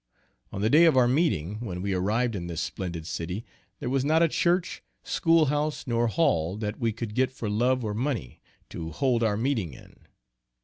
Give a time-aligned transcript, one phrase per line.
[0.51, 3.45] On the day of our meeting, when we arrived in this splendid city
[3.77, 7.85] there was not a church, school house, nor hall, that we could get for love
[7.85, 10.07] or money, to hold our meeting in.